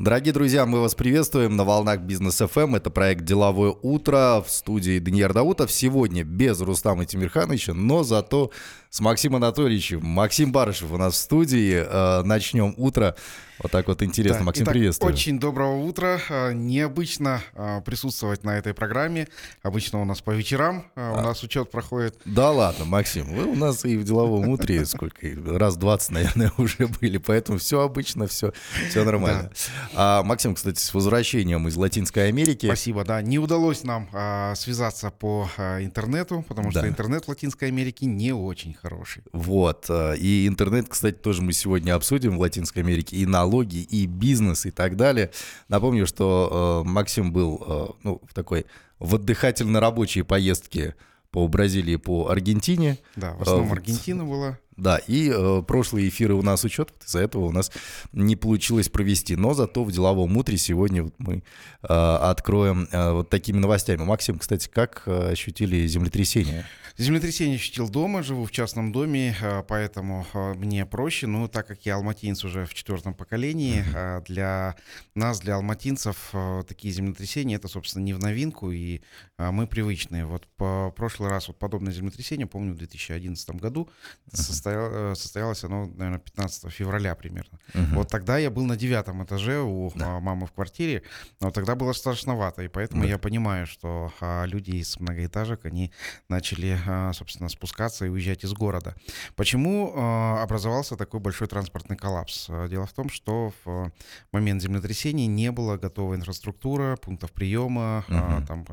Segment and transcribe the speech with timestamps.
[0.00, 2.74] Дорогие друзья, мы вас приветствуем на волнах Бизнес FM.
[2.74, 5.70] Это проект «Деловое утро» в студии Даниил Даутов.
[5.70, 8.50] Сегодня без Рустама Тимирхановича, но зато
[8.88, 10.00] с Максимом Анатольевичем.
[10.02, 11.84] Максим Барышев у нас в студии.
[11.86, 13.14] Э, начнем утро
[13.62, 14.38] вот так вот интересно.
[14.38, 14.44] Да.
[14.46, 15.12] Максим, Итак, приветствую.
[15.12, 16.18] Очень доброго утра.
[16.30, 19.28] А, необычно а, присутствовать на этой программе.
[19.62, 22.16] Обычно у нас по вечерам а, у нас учет проходит.
[22.24, 26.86] Да ладно, Максим, вы у нас и в деловом утре сколько, раз 20, наверное, уже
[26.86, 28.52] были, поэтому все обычно, все,
[28.88, 29.50] все нормально.
[29.52, 29.89] Да.
[29.94, 32.66] А, Максим, кстати, с возвращением из Латинской Америки.
[32.66, 33.20] Спасибо, да.
[33.20, 36.88] Не удалось нам а, связаться по а, интернету, потому что да.
[36.88, 39.24] интернет в Латинской Америке не очень хороший.
[39.32, 39.90] Вот.
[39.90, 43.16] И интернет, кстати, тоже мы сегодня обсудим в Латинской Америке.
[43.16, 45.30] И на налоги, и бизнес, и так далее.
[45.68, 48.66] Напомню, что э, Максим был э, ну, в такой
[48.98, 50.94] в отдыхательно-рабочей поездке
[51.30, 52.98] по Бразилии, по Аргентине.
[53.16, 54.58] Да, в основном э, Аргентина была.
[54.80, 57.70] Да, и э, прошлые эфиры у нас учет, из-за этого у нас
[58.12, 59.36] не получилось провести.
[59.36, 61.42] Но зато в деловом утре сегодня вот мы
[61.82, 64.04] э, откроем э, вот такими новостями.
[64.04, 66.64] Максим, кстати, как э, ощутили землетрясение?
[66.96, 71.26] Землетрясение ощутил дома, живу в частном доме, э, поэтому э, мне проще.
[71.26, 73.84] Но так как я алматинец уже в четвертом поколении,
[74.26, 74.76] для
[75.14, 76.32] нас, для алматинцев,
[76.66, 79.02] такие землетрясения это, собственно, не в новинку, и
[79.50, 80.24] мы привычные.
[80.26, 83.88] Вот по прошлый раз вот подобное землетрясение, помню, в 2011 году
[84.26, 84.36] uh-huh.
[84.36, 87.58] состоял, состоялось оно, наверное, 15 февраля примерно.
[87.72, 87.94] Uh-huh.
[87.94, 90.20] Вот тогда я был на девятом этаже у да.
[90.20, 91.02] мамы в квартире,
[91.40, 93.08] но тогда было страшновато, и поэтому да.
[93.08, 94.12] я понимаю, что
[94.46, 95.92] люди из многоэтажек, они
[96.28, 98.94] начали а, собственно, спускаться и уезжать из города.
[99.36, 102.46] Почему а, образовался такой большой транспортный коллапс?
[102.48, 103.92] А, дело в том, что в
[104.32, 108.46] момент землетрясения не было готовой инфраструктура, пунктов приема, uh-huh.
[108.46, 108.64] там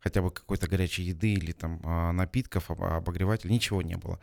[0.00, 1.80] хотя бы какой-то горячей еды или там
[2.16, 4.20] напитков, обогревателей, ничего не было.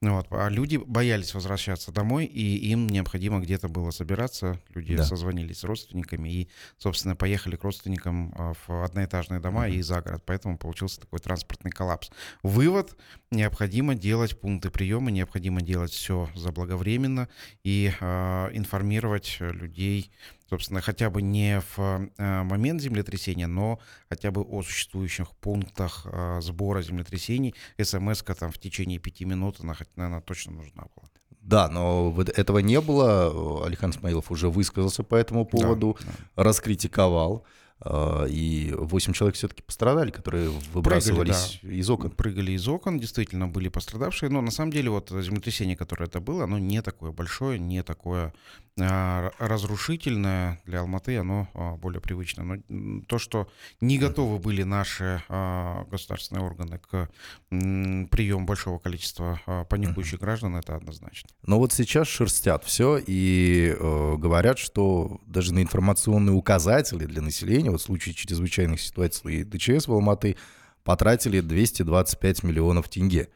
[0.00, 0.26] Вот.
[0.30, 4.60] А люди боялись возвращаться домой, и им необходимо где-то было собираться.
[4.74, 5.04] Люди да.
[5.04, 6.48] созвонились с родственниками и,
[6.78, 8.34] собственно, поехали к родственникам
[8.66, 9.74] в одноэтажные дома uh-huh.
[9.74, 10.22] и за город.
[10.26, 12.10] Поэтому получился такой транспортный коллапс.
[12.42, 12.96] Вывод,
[13.30, 17.28] необходимо делать пункты приема, необходимо делать все заблаговременно
[17.62, 20.10] и э, информировать людей,
[20.48, 23.78] собственно, хотя бы не в э, момент землетрясения, но
[24.08, 27.54] хотя бы о существующих пунктах э, сбора землетрясений.
[27.80, 31.08] СМС-ка там в течение пяти минут, она, наверное, точно нужна была.
[31.40, 33.66] Да, но этого не было.
[33.66, 36.06] Алихан Смаилов уже высказался по этому поводу, да,
[36.36, 36.42] да.
[36.42, 37.44] раскритиковал.
[37.80, 41.80] А, и 8 человек все-таки пострадали, которые выбрасывались Прыгали, да.
[41.80, 42.10] из окон.
[42.12, 46.44] Прыгали из окон, действительно были пострадавшие, но на самом деле вот землетрясение, которое это было,
[46.44, 48.32] оно не такое большое, не такое
[48.76, 52.42] разрушительное для Алматы, оно а, более привычно.
[52.68, 53.48] Но то, что
[53.80, 57.08] не готовы были наши а, государственные органы к
[57.50, 61.30] приему большого количества а, паникующих граждан, это однозначно.
[61.46, 67.70] Но вот сейчас шерстят все и э, говорят, что даже на информационные указатели для населения
[67.70, 70.36] вот в случае чрезвычайных ситуаций ДЧС в Алматы
[70.82, 73.28] потратили 225 миллионов тенге.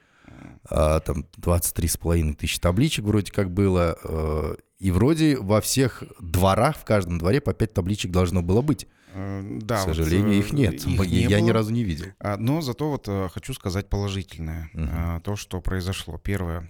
[0.68, 4.58] А, там 23,5 тысячи табличек вроде как было.
[4.78, 8.86] И вроде во всех дворах, в каждом дворе по 5 табличек должно было быть.
[9.18, 10.74] Э, да, К сожалению, вот, их нет.
[10.86, 12.06] Их я не, не разу не видел.
[12.20, 14.70] А, но зато вот э, хочу сказать положительное.
[14.74, 15.20] Uh-huh.
[15.22, 16.18] То, что произошло.
[16.18, 16.68] Первое.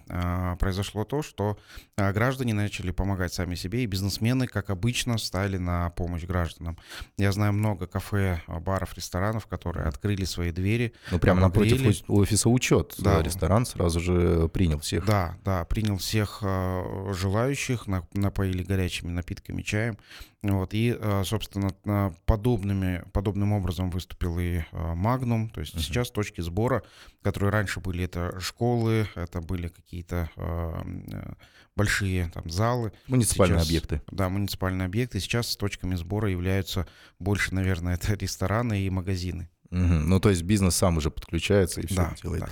[0.59, 1.59] Произошло то, что
[1.97, 6.79] граждане начали помогать сами себе, и бизнесмены, как обычно, стали на помощь гражданам.
[7.17, 10.95] Я знаю много кафе, баров, ресторанов, которые открыли свои двери.
[11.11, 12.95] Ну, прямо напротив офиса учет.
[12.99, 13.23] Да.
[13.23, 15.05] Ресторан сразу же принял всех.
[15.05, 19.99] Да, да, принял всех желающих, напоили горячими напитками, чаем.
[20.41, 25.51] Вот, и, собственно, подобными, подобным образом выступил и Магнум.
[25.51, 25.81] То есть uh-huh.
[25.81, 26.85] сейчас точки сбора,
[27.23, 31.33] которые раньше были, это школы, это были какие-то э,
[31.75, 32.93] большие там залы.
[33.09, 34.03] Муниципальные сейчас, объекты.
[34.13, 35.19] Да, муниципальные объекты.
[35.19, 36.87] Сейчас точками сбора являются
[37.19, 39.51] больше, наверное, это рестораны и магазины.
[39.71, 39.81] Угу.
[39.81, 42.45] Ну, то есть бизнес сам уже подключается и все да, делает.
[42.45, 42.49] Да.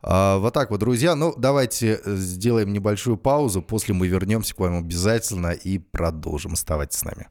[0.00, 1.14] А, вот так вот, друзья.
[1.14, 3.62] Ну, давайте э, сделаем небольшую паузу.
[3.62, 6.52] После мы вернемся к вам обязательно и продолжим.
[6.52, 7.28] Оставайтесь с нами.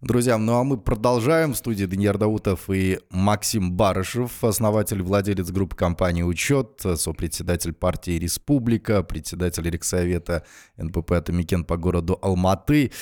[0.00, 1.54] Друзья, ну а мы продолжаем.
[1.54, 9.02] В студии Даниил Даутов и Максим Барышев, основатель, владелец группы компании «Учет», сопредседатель партии «Республика»,
[9.02, 10.44] председатель Рексовета
[10.76, 12.92] НПП «Атамикен» по городу Алматы.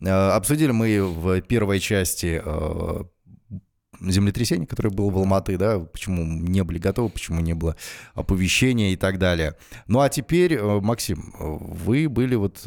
[0.00, 3.04] Э, обсудили мы в первой части э,
[4.00, 7.76] землетрясение, которое было в Алматы, да, почему не были готовы, почему не было
[8.14, 9.56] оповещения и так далее.
[9.88, 12.62] Ну а теперь, э, Максим, вы были вот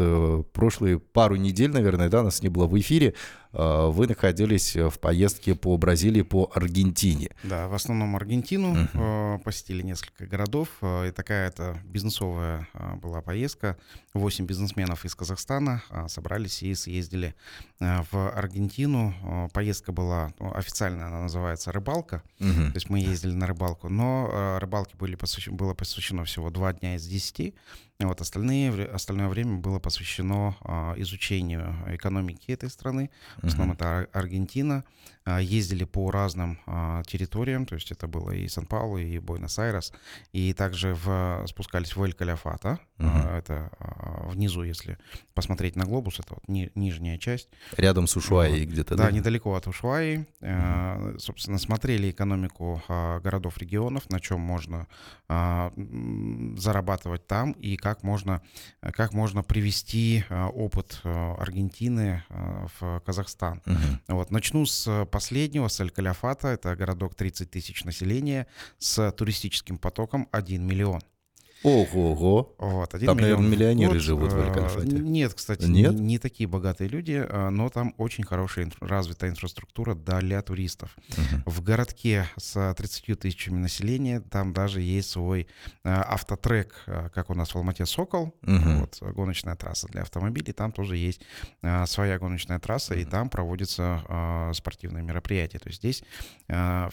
[0.54, 3.16] прошлые пару недель, наверное, да, нас не было в эфире,
[3.51, 7.32] вы находились в поездке по Бразилии, по Аргентине.
[7.44, 9.39] Да, в основном Аргентину uh-huh.
[9.39, 10.70] посетили несколько городов.
[10.82, 12.68] Э, и такая это бизнесовая
[13.01, 13.77] была поездка.
[14.13, 17.34] Восемь бизнесменов из Казахстана собрались и съездили
[17.79, 19.50] в Аргентину.
[19.53, 22.22] Поездка была, ну, официально она называется рыбалка.
[22.39, 22.68] Uh-huh.
[22.68, 23.89] То есть мы ездили на рыбалку.
[23.89, 27.56] Но рыбалке были посвящено, было посвящено всего два дня из десяти.
[28.01, 33.10] Вот остальные, остальное время было посвящено а, изучению экономики этой страны.
[33.41, 34.86] В основном это Аргентина.
[35.30, 39.94] А, ездили по разным а, территориям, то есть это было и Сан-Паулу, и Буэнос-Айрес.
[40.32, 42.80] И также в, спускались в Эль-Каляфата.
[42.98, 43.38] Uh-huh.
[43.38, 43.72] Это
[44.26, 44.98] внизу, если
[45.34, 47.50] посмотреть на глобус, это вот ни, нижняя часть.
[47.78, 48.74] Рядом с Ушуаей вот.
[48.74, 49.06] где-то, да?
[49.06, 50.28] Да, недалеко от Ушуаи.
[50.42, 51.20] Uh-huh.
[51.20, 54.88] Собственно, смотрели экономику городов-регионов, на чем можно
[55.28, 58.42] зарабатывать там и как можно,
[58.82, 62.24] как можно привести опыт Аргентины
[62.80, 63.62] в Казахстан.
[63.66, 64.16] Угу.
[64.16, 64.32] Вот.
[64.32, 66.48] Начну с последнего, с Аль-Каляфата.
[66.48, 68.48] Это городок 30 тысяч населения
[68.78, 71.02] с туристическим потоком 1 миллион.
[71.63, 72.56] Ого-го.
[72.58, 74.01] Вот, там, наверное, миллионеры год.
[74.01, 74.88] живут в Аль-Кальфате.
[74.88, 75.94] Нет, кстати, Нет?
[75.94, 80.96] Не, не такие богатые люди, но там очень хорошая развитая инфраструктура для туристов.
[81.10, 81.51] Угу.
[81.51, 85.48] В городке с 30 тысячами населения там даже есть свой
[85.84, 88.80] автотрек, как у нас в Алмате Сокол, угу.
[88.80, 91.22] вот, гоночная трасса для автомобилей, там тоже есть
[91.86, 93.01] своя гоночная трасса, угу.
[93.01, 95.60] и там проводятся спортивные мероприятия.
[95.60, 96.04] То есть здесь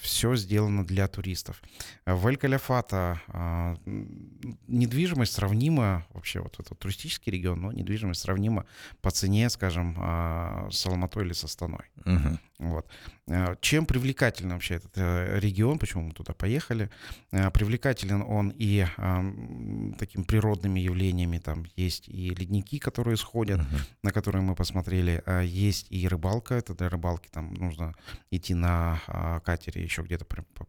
[0.00, 1.62] все сделано для туристов.
[2.04, 3.20] В Аль-Каляфата
[4.66, 8.66] недвижимость сравнима, вообще вот этот туристический регион, но недвижимость сравнима
[9.00, 11.86] по цене, скажем, а, с Алматой или со Станой.
[12.04, 12.38] Угу.
[12.58, 12.86] Вот.
[13.26, 16.90] Э, чем привлекателен вообще этот э, регион, почему мы туда поехали?
[17.30, 18.86] Э, привлекателен он и
[19.98, 23.80] такими природными явлениями, там есть и ледники, которые сходят, uh-huh.
[24.02, 27.94] на которые мы посмотрели, есть и рыбалка, это для рыбалки там нужно
[28.30, 30.24] идти на а, катере еще где-то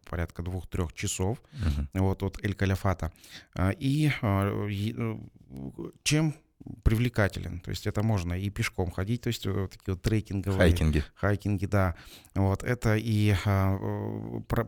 [0.08, 2.00] порядка двух-трех часов, uh-huh.
[2.00, 3.12] вот от Эль-Каляфата.
[3.78, 4.10] И
[6.02, 6.34] чем
[6.82, 7.60] привлекателен.
[7.60, 10.58] То есть это можно и пешком ходить, то есть вот такие вот трекинговые...
[10.58, 11.04] Хайкинги.
[11.14, 11.94] Хайкинги, да.
[12.34, 13.78] Вот это и а,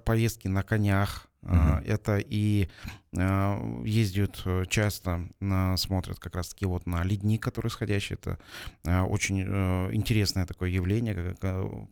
[0.04, 1.82] поездки на конях, Uh-huh.
[1.86, 2.68] Это и
[3.12, 5.28] ездят э, часто,
[5.76, 8.14] смотрят как раз-таки вот на ледник, который сходящий.
[8.14, 8.38] Это
[8.86, 11.34] а, очень э, интересное такое явление.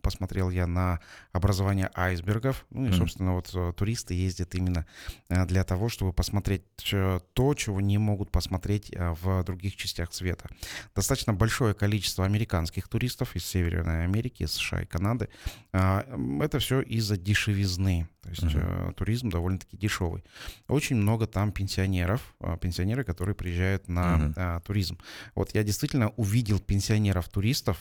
[0.00, 1.00] Посмотрел я на
[1.32, 2.64] образование айсбергов.
[2.70, 4.86] Ну и, собственно, вот э, туристы ездят именно
[5.28, 10.48] для того, чтобы посмотреть то, чего не могут посмотреть в других частях света.
[10.94, 15.28] Достаточно большое количество американских туристов из Северной Америки, из США и Канады.
[15.72, 18.08] Это все из-за дешевизны.
[18.22, 18.92] То есть uh-huh.
[18.92, 20.22] туризм довольно-таки дешевый.
[20.66, 24.98] Очень много там пенсионеров, а, пенсионеры, которые приезжают на а, туризм.
[25.34, 27.78] Вот я действительно увидел пенсионеров-туристов,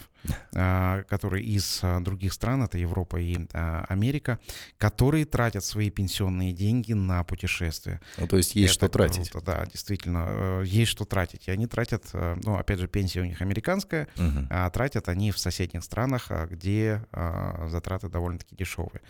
[0.56, 4.40] а, которые из а, других стран, это Европа и а, Америка,
[4.78, 8.00] которые тратят свои пенсионные деньги на путешествия.
[8.18, 9.30] Ну, то есть есть Это что тратить.
[9.30, 11.50] Круто, да, действительно, э, есть что тратить.
[11.50, 14.48] И они тратят, э, ну, опять же, пенсия у них американская, uh-huh.
[14.50, 19.02] а тратят они в соседних странах, где а, затраты довольно-таки дешевые.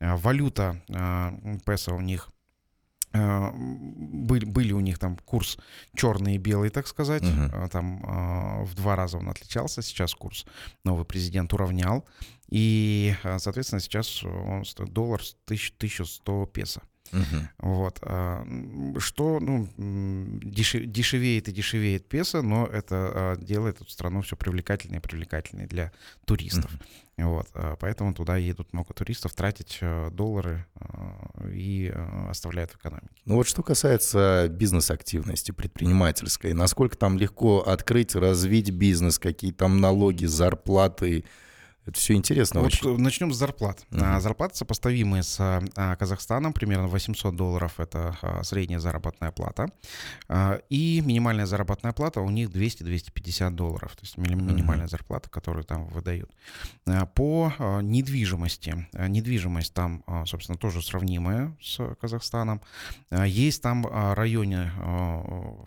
[0.00, 0.80] Валюта
[1.66, 2.30] песо у них
[3.54, 5.58] были, были у них там курс
[5.94, 7.22] черный и белый, так сказать.
[7.22, 7.68] Uh-huh.
[7.68, 9.82] Там э, в два раза он отличался.
[9.82, 10.46] Сейчас курс
[10.84, 12.04] новый президент уравнял.
[12.48, 16.82] И, соответственно, сейчас он стоит доллар 1100 песо.
[17.12, 17.68] Угу.
[17.70, 17.98] Вот.
[18.02, 18.44] А,
[18.98, 25.02] что ну, дешевеет и дешевеет песо, но это а, делает эту страну все привлекательнее и
[25.02, 25.92] привлекательнее для
[26.24, 26.72] туристов.
[27.18, 27.28] Угу.
[27.28, 27.48] Вот.
[27.54, 29.80] А, поэтому туда едут много туристов, тратить
[30.12, 30.66] доллары
[31.50, 31.92] и
[32.28, 33.08] оставляют в экономике.
[33.24, 40.26] Ну вот что касается бизнес-активности предпринимательской, насколько там легко открыть, развить бизнес, какие там налоги,
[40.26, 41.24] зарплаты,
[41.86, 42.98] это все интересно вот очень.
[42.98, 43.84] Начнем с зарплат.
[43.90, 44.20] Uh-huh.
[44.20, 49.70] Зарплаты сопоставимые с а, Казахстаном, примерно 800 долларов— это а, средняя заработная плата.
[50.68, 54.90] И минимальная заработная плата у них 200-250 долларов, то есть минимальная uh-huh.
[54.90, 56.30] зарплата, которую там выдают.
[57.14, 57.52] По
[57.82, 58.88] недвижимости.
[58.92, 62.60] Недвижимость там, собственно, тоже сравнимая с Казахстаном.
[63.10, 64.72] Есть там районе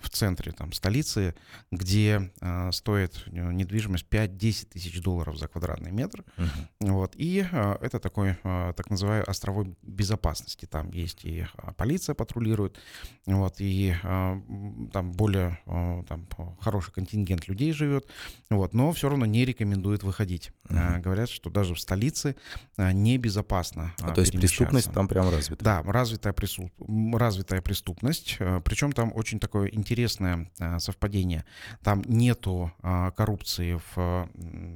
[0.01, 1.35] в центре там, столицы,
[1.71, 2.31] где
[2.71, 6.23] стоит недвижимость 5-10 тысяч долларов за квадратный метр метр.
[6.37, 6.91] Угу.
[6.91, 7.13] Вот.
[7.15, 10.65] И а, это такой, а, так называемый островой безопасности.
[10.65, 12.77] Там есть и а, полиция патрулирует,
[13.25, 16.27] вот, и там более там,
[16.59, 18.07] хороший контингент людей живет,
[18.49, 20.51] вот, но все равно не рекомендуют выходить.
[20.69, 22.35] А, говорят, что даже в столице
[22.77, 25.63] небезопасно а, То есть преступность там прям развита?
[25.63, 26.71] Да, развитая, преступ...
[27.13, 28.37] развитая преступность.
[28.63, 30.49] Причем там очень такое интересное
[30.79, 31.45] совпадение.
[31.83, 32.71] Там нету
[33.15, 34.29] коррупции в,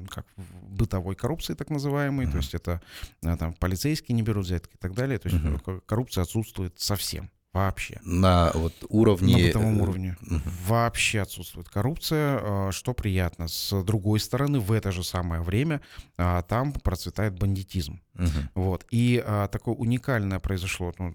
[0.09, 2.31] как в бытовой коррупции, так называемой, uh-huh.
[2.31, 2.81] то есть это
[3.21, 5.41] там полицейские не берут взятки и так далее, то есть
[5.85, 7.31] коррупция отсутствует совсем.
[7.53, 7.99] Вообще.
[8.03, 9.37] На вот уровне...
[9.37, 10.17] На бытовом э, уровне.
[10.67, 13.47] Вообще отсутствует коррупция, а, что приятно.
[13.47, 15.79] С другой стороны, в это же самое время
[16.17, 18.01] а, там процветает бандитизм.
[18.15, 18.25] Угу.
[18.55, 18.85] Вот.
[18.91, 21.13] И а, такое уникальное произошло, ну,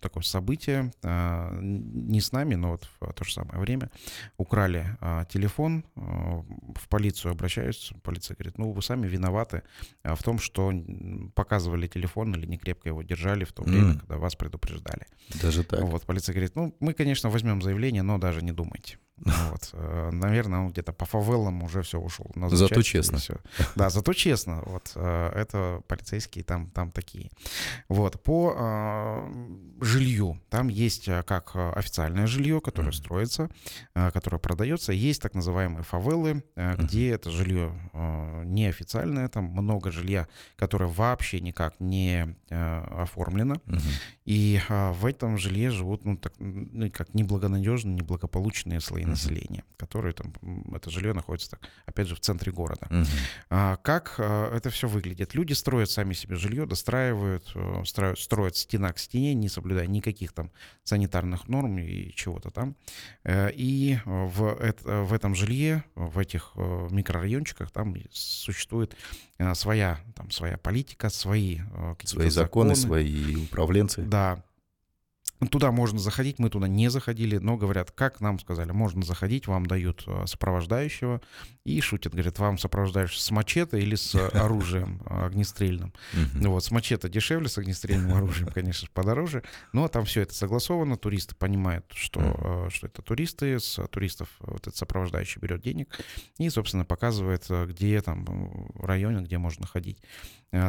[0.00, 3.90] такое событие, а, не с нами, но вот в то же самое время.
[4.36, 6.44] Украли а, телефон, а,
[6.74, 9.62] в полицию обращаются, полиция говорит, ну, вы сами виноваты
[10.02, 10.72] а, в том, что
[11.34, 14.00] показывали телефон или не крепко его держали в то время, mm.
[14.00, 15.06] когда вас предупреждали.
[15.42, 15.82] Даже так.
[15.82, 18.98] Вот, полиция говорит, ну, мы, конечно, возьмем заявление, но даже не думайте.
[19.24, 19.70] Вот.
[19.72, 22.30] Э, наверное, он где-то по фавелам уже все ушел.
[22.34, 23.18] Зато честно.
[23.18, 23.36] Все.
[23.76, 24.62] Да, зато честно.
[24.66, 27.30] Вот э, это полицейские там, там такие.
[27.88, 28.22] Вот.
[28.22, 29.30] По э,
[29.80, 30.40] жилью.
[30.50, 32.92] Там есть э, как официальное жилье, которое mm-hmm.
[32.92, 33.50] строится,
[33.94, 34.92] которое продается.
[34.92, 37.14] Есть так называемые фавелы, где mm-hmm.
[37.14, 37.72] это жилье
[38.44, 39.28] неофициальное.
[39.28, 43.54] Там много жилья, которое вообще никак не оформлено.
[43.54, 43.92] Mm-hmm.
[44.24, 50.32] И в этом жилье живут, ну, так, ну, как неблагонадежные, неблагополучные слои населения, которые там,
[50.74, 52.86] это жилье находится, так, опять же, в центре города.
[52.90, 53.06] Uh-huh.
[53.50, 55.34] А, как а, это все выглядит?
[55.34, 60.32] Люди строят сами себе жилье, достраивают, э, строят, строят стена к стене, не соблюдая никаких
[60.32, 60.50] там
[60.84, 62.76] санитарных норм и чего-то там.
[63.24, 68.96] Э, и в, это, в этом жилье, в этих э, микрорайончиках там существует
[69.54, 71.60] своя, там, своя политика, свои
[72.02, 74.02] Свои законы, законы, свои управленцы.
[74.02, 74.42] Да,
[75.50, 79.66] Туда можно заходить, мы туда не заходили, но говорят, как нам сказали, можно заходить, вам
[79.66, 81.20] дают э, сопровождающего,
[81.68, 85.92] и шутят, говорят, вам сопровождающий с мачете или с оружием э, огнестрельным.
[86.34, 90.96] Ну вот, с мачете дешевле, с огнестрельным оружием, конечно, подороже, но там все это согласовано,
[90.96, 95.98] туристы понимают, что, э, что это туристы, с туристов вот этот сопровождающий берет денег
[96.38, 99.98] и, собственно, показывает, где там в районе, где можно ходить.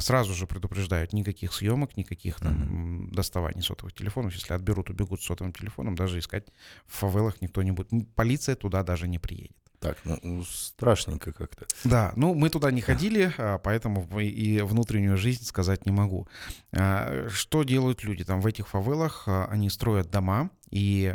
[0.02, 5.54] Сразу же предупреждают, никаких съемок, никаких там доставаний сотовых телефонов, если отберут, убегут с сотовым
[5.54, 6.48] телефоном, даже искать
[6.86, 7.90] в фавелах никто не будет.
[8.16, 9.56] Полиция туда даже не приедет.
[9.80, 11.66] Так, ну, ну страшненько как-то.
[11.86, 16.28] Да, ну мы туда не ходили, а, поэтому и внутреннюю жизнь сказать не могу.
[16.74, 19.24] А, что делают люди там в этих фавелах?
[19.28, 21.12] А, они строят дома, и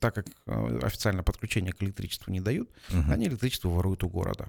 [0.00, 0.26] так как
[0.82, 3.12] официально подключение к электричеству не дают, угу.
[3.12, 4.48] они электричество воруют у города.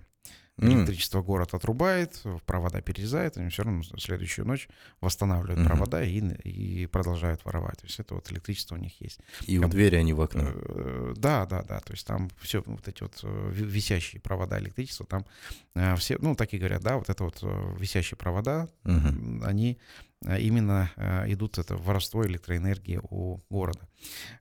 [0.59, 1.23] Электричество mm.
[1.23, 4.67] город отрубает, провода перерезает, они все равно следующую ночь
[5.01, 5.65] восстанавливают mm-hmm.
[5.65, 7.77] провода и, и продолжают воровать.
[7.77, 9.19] То есть это вот электричество у них есть.
[9.47, 10.43] И Там, в двери они в окно.
[10.45, 11.79] Э, да, да, да.
[11.79, 15.25] То есть там все вот эти вот э, висящие провода электричества, там
[15.73, 17.41] э, все, ну, так и говорят, да, вот это вот
[17.79, 19.45] висящие провода, mm-hmm.
[19.45, 23.87] они а именно а, идут это воровство электроэнергии у города.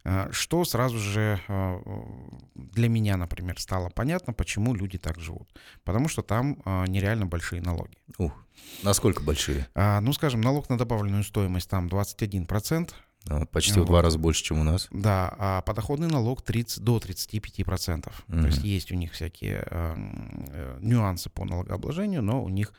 [0.05, 1.41] А, что сразу же
[2.55, 5.49] для меня, например, стало понятно, почему люди так живут.
[5.85, 7.97] Потому что там нереально большие налоги.
[8.19, 8.33] Ух,
[8.83, 9.67] насколько большие?
[9.75, 12.91] Ну, скажем, налог на добавленную стоимость там 21%.
[13.25, 13.85] Да, почти вот.
[13.85, 14.89] в два раза больше, чем у нас.
[14.91, 18.09] Да, а подоходный налог 30, до 35%.
[18.29, 18.41] Угу.
[18.41, 22.73] То есть есть у них всякие э, нюансы по налогообложению, но у них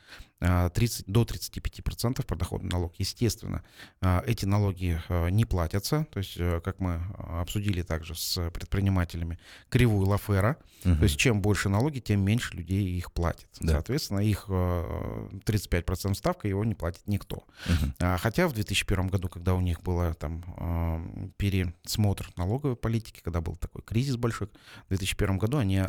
[0.73, 2.93] 30, а, до 35% подоходный налог.
[2.97, 3.63] Естественно,
[4.01, 6.05] а, эти налоги а, не платятся.
[6.11, 10.57] То есть, э, как мы обсудили также с предпринимателями, кривую Лафера.
[10.85, 10.95] Угу.
[10.95, 13.47] То есть, чем больше налоги, тем меньше людей их платит.
[13.61, 13.73] Да.
[13.73, 17.45] Соответственно, их 35% ставка, его не платит никто.
[17.67, 18.17] Угу.
[18.19, 23.81] Хотя в 2001 году, когда у них был там пересмотр налоговой политики, когда был такой
[23.83, 24.47] кризис большой,
[24.85, 25.83] в 2001 году они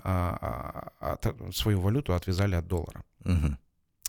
[1.52, 3.02] свою валюту отвязали от доллара.
[3.24, 3.56] Угу.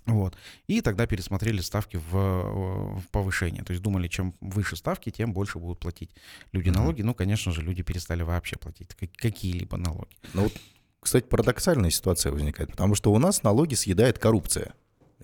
[0.06, 0.38] Вот.
[0.68, 3.64] И тогда пересмотрели ставки в, в повышение.
[3.64, 6.12] То есть думали, чем выше ставки, тем больше будут платить
[6.52, 6.74] люди mm-hmm.
[6.74, 7.02] налоги.
[7.02, 10.16] Ну, конечно же, люди перестали вообще платить какие-либо налоги.
[10.34, 10.54] Ну вот,
[11.00, 14.74] кстати, парадоксальная ситуация возникает, потому что у нас налоги съедает коррупция,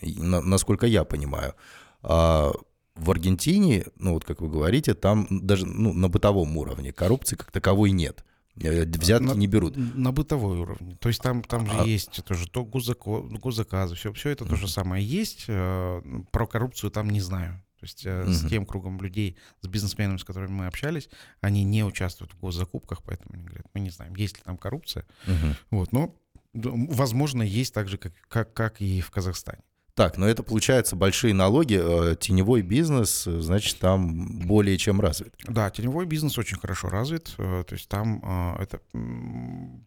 [0.01, 1.53] насколько я понимаю.
[2.01, 2.51] А
[2.95, 7.51] в Аргентине, ну вот как вы говорите, там даже ну, на бытовом уровне коррупции как
[7.51, 8.23] таковой нет.
[8.59, 9.75] Э, взятки на, не берут.
[9.77, 10.97] На бытовой уровне.
[10.99, 11.83] То есть там, там же а...
[11.83, 14.49] есть тоже то госзако, госзаказы, все, все это mm-hmm.
[14.49, 15.45] то же самое есть.
[15.47, 17.63] Э, про коррупцию там не знаю.
[17.79, 18.31] То есть mm-hmm.
[18.31, 21.09] с тем кругом людей, с бизнесменами, с которыми мы общались,
[21.39, 25.05] они не участвуют в госзакупках, поэтому они говорят, мы не знаем, есть ли там коррупция.
[25.25, 25.55] Mm-hmm.
[25.71, 26.15] Вот, но
[26.53, 29.63] возможно, есть так же, как, как, как и в Казахстане.
[29.93, 35.33] Так, но это получается большие налоги, э, теневой бизнес, э, значит, там более чем развит.
[35.47, 38.21] Да, теневой бизнес очень хорошо развит, э, то есть там
[38.59, 38.79] это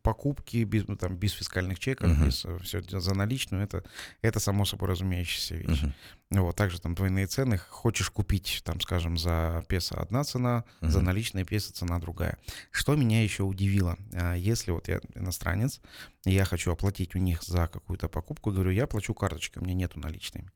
[0.03, 2.27] покупки без, ну, там, без фискальных чеков, uh-huh.
[2.27, 3.83] без все за наличную, это,
[4.23, 5.83] это само собой разумеющаяся вещь.
[5.83, 5.93] Uh-huh.
[6.31, 7.59] Вот, также там двойные цены.
[7.59, 10.89] Хочешь купить, там, скажем, за песо одна цена, uh-huh.
[10.89, 12.39] за наличные песо цена другая.
[12.71, 15.81] Что меня еще удивило, а, если вот я иностранец,
[16.25, 20.01] я хочу оплатить у них за какую-то покупку, говорю, я плачу карточкой, у меня нету
[20.01, 20.51] наличными.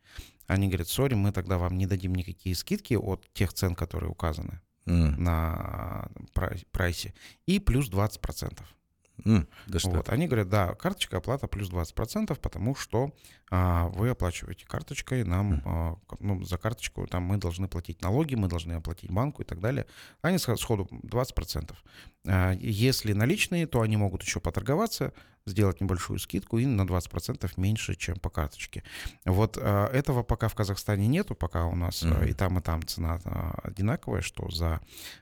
[0.47, 4.61] Они говорят, сори, мы тогда вам не дадим никакие скидки от тех цен, которые указаны
[4.87, 5.17] mm.
[5.17, 6.09] на
[6.73, 7.15] прайсе,
[7.47, 8.59] и плюс 20%.
[9.25, 9.91] Mm, да что?
[9.91, 10.09] Вот.
[10.09, 13.13] Они говорят, да, карточка оплата плюс 20%, потому что
[13.51, 15.63] а, вы оплачиваете карточкой, нам mm.
[15.65, 19.61] а, ну, за карточку там мы должны платить налоги, мы должны оплатить банку и так
[19.61, 19.87] далее.
[20.23, 21.75] Они сходу 20%.
[22.29, 25.13] А, если наличные, то они могут еще поторговаться,
[25.47, 28.85] сделать небольшую скидку и на 20% меньше, чем по карточке.
[29.25, 32.29] Вот э, этого пока в Казахстане нету, пока у нас mm-hmm.
[32.29, 33.19] и там, и там цена
[33.63, 34.81] одинаковая, что за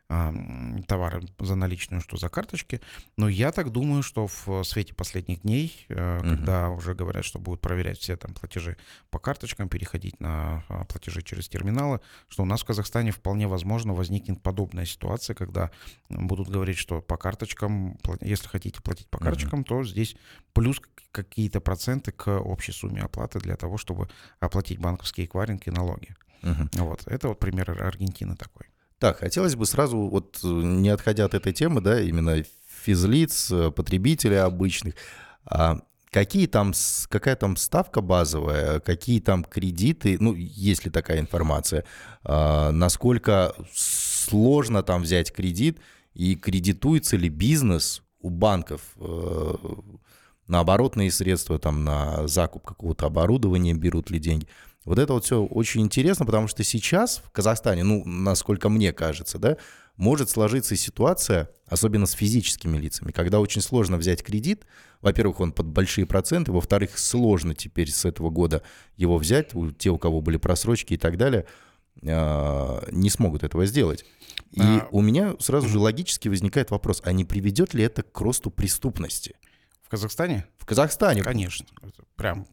[0.09, 2.81] товары за наличную, что за карточки.
[3.17, 6.21] Но я так думаю, что в свете последних дней, mm-hmm.
[6.21, 8.77] когда уже говорят, что будут проверять все там платежи
[9.11, 14.41] по карточкам, переходить на платежи через терминалы, что у нас в Казахстане вполне возможно возникнет
[14.43, 15.71] подобная ситуация, когда
[16.09, 19.65] будут говорить, что по карточкам, если хотите платить по карточкам, mm-hmm.
[19.65, 20.17] то здесь
[20.53, 20.81] плюс
[21.13, 24.09] какие-то проценты к общей сумме оплаты для того, чтобы
[24.41, 26.15] оплатить банковские эквайринги и налоги.
[26.43, 26.85] Угу.
[26.85, 27.07] Вот.
[27.07, 28.67] Это вот пример Аргентины такой.
[28.99, 32.45] Так, хотелось бы сразу, вот не отходя от этой темы, да, именно
[32.85, 34.95] физлиц, потребителей обычных,
[35.45, 35.81] а
[36.11, 36.73] какие там,
[37.09, 41.85] какая там ставка базовая, какие там кредиты, ну, есть ли такая информация,
[42.25, 45.79] а, насколько сложно там взять кредит
[46.17, 49.55] и кредитуется ли бизнес у банков э,
[50.49, 54.49] на оборотные средства, там, на закуп какого-то оборудования берут ли деньги.
[54.87, 59.39] Вот это вот все очень интересно, потому что сейчас в Казахстане, ну, насколько мне кажется,
[59.39, 59.59] да,
[59.97, 64.65] может сложиться ситуация, особенно с физическими лицами, когда очень сложно взять кредит.
[65.03, 68.63] Во-первых, он под большие проценты, во-вторых, сложно теперь с этого года
[68.97, 71.47] его взять, у, те, у кого были просрочки и так далее,
[72.03, 74.05] не смогут этого сделать.
[74.53, 74.89] И а...
[74.91, 79.37] у меня сразу же логически возникает вопрос, а не приведет ли это к росту преступности?
[79.87, 80.47] В Казахстане?
[80.59, 81.23] В Казахстане.
[81.23, 81.65] Конечно.
[82.17, 82.49] Прям.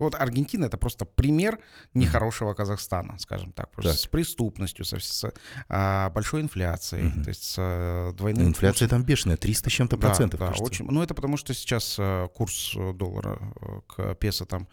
[0.00, 1.60] Вот Аргентина это просто пример
[1.92, 3.70] нехорошего Казахстана, скажем так.
[3.76, 3.94] так.
[3.94, 5.32] С преступностью, со, с
[5.68, 7.22] а, большой инфляцией, угу.
[7.22, 8.42] то есть с а, двойным...
[8.42, 9.02] Ну, инфляция курсом.
[9.02, 10.40] там бешеная, 300 с чем-то да, процентов.
[10.40, 10.86] Да, очень.
[10.86, 13.38] Ну, это потому что сейчас а, курс доллара
[13.86, 14.66] к песо там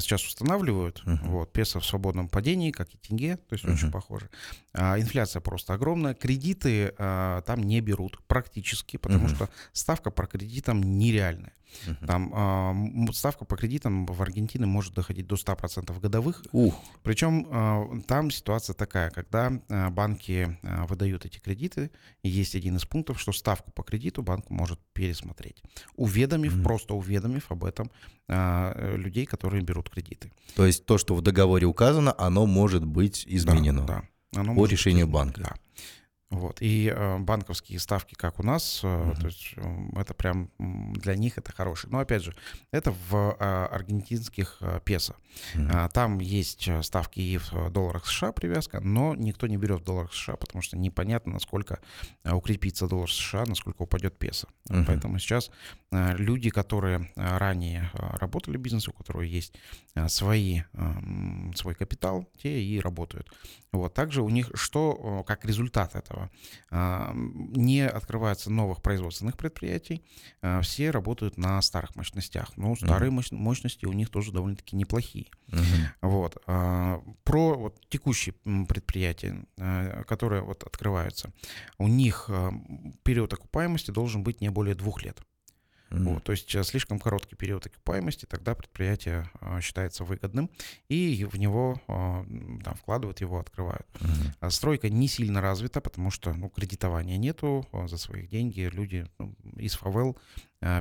[0.00, 1.02] сейчас устанавливают.
[1.04, 1.28] Uh-huh.
[1.28, 3.74] Вот, песо в свободном падении, как и тенге, то есть uh-huh.
[3.74, 4.28] очень похоже.
[4.72, 6.14] А, инфляция просто огромная.
[6.14, 9.34] Кредиты а, там не берут практически, потому uh-huh.
[9.34, 11.52] что ставка по кредитам нереальная.
[11.86, 12.06] Uh-huh.
[12.06, 16.44] Там э, ставка по кредитам в Аргентине может доходить до 100% годовых.
[16.52, 16.72] Uh.
[17.02, 21.90] Причем э, там ситуация такая, когда э, банки э, выдают эти кредиты,
[22.22, 25.62] есть один из пунктов, что ставку по кредиту банк может пересмотреть,
[25.96, 26.62] уведомив, uh-huh.
[26.62, 27.90] просто уведомив об этом
[28.28, 30.32] э, людей, которые берут кредиты.
[30.54, 34.40] То есть то, что в договоре указано, оно может быть изменено да, да.
[34.40, 35.40] Оно по решению быть, банка.
[35.42, 35.54] Да.
[36.32, 36.62] Вот.
[36.62, 39.20] И э, банковские ставки, как у нас, э, uh-huh.
[39.20, 41.90] то есть э, это прям для них это хороший.
[41.90, 42.34] Но опять же,
[42.70, 45.14] это в э, аргентинских э, песо.
[45.54, 45.86] Uh-huh.
[45.86, 50.14] Э, там есть ставки и в долларах США привязка, но никто не берет в долларах
[50.14, 51.80] США, потому что непонятно, насколько
[52.24, 54.48] э, укрепится доллар США, насколько упадет песо.
[54.70, 54.84] Uh-huh.
[54.86, 55.50] Поэтому сейчас
[55.90, 59.54] э, люди, которые ранее работали в бизнесе, у которых есть
[59.94, 60.92] э, свои, э,
[61.56, 63.30] свой капитал, те и работают.
[63.72, 63.92] Вот.
[63.94, 66.21] Также у них что, как результат этого?
[66.70, 70.04] А, не открывается новых производственных предприятий,
[70.40, 72.56] а, все работают на старых мощностях.
[72.56, 73.34] Но старые uh-huh.
[73.34, 75.26] мощности у них тоже довольно-таки неплохие.
[75.48, 75.62] Uh-huh.
[76.02, 76.36] Вот.
[76.46, 78.34] А, про вот, текущие
[78.68, 79.44] предприятия,
[80.06, 81.32] которые вот открываются,
[81.78, 82.28] у них
[83.02, 85.18] период окупаемости должен быть не более двух лет.
[85.92, 86.14] Mm-hmm.
[86.14, 90.50] Вот, то есть э, слишком короткий период окупаемости, тогда предприятие а, считается выгодным,
[90.88, 92.24] и в него а,
[92.64, 93.86] там, вкладывают, его открывают.
[93.94, 94.36] Mm-hmm.
[94.40, 99.06] А стройка не сильно развита, потому что ну, кредитования нету, а, за свои деньги люди
[99.18, 100.16] ну, из фавел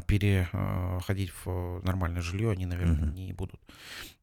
[0.06, 3.14] переходить в нормальное жилье они, наверное, mm-hmm.
[3.14, 3.60] не будут.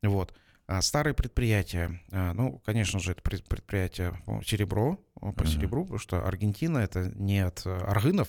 [0.03, 0.33] Вот.
[0.81, 5.47] Старые предприятия, ну, конечно же, это предприятие ну, серебро, по uh-huh.
[5.47, 8.29] серебру, потому что Аргентина это не от аргынов,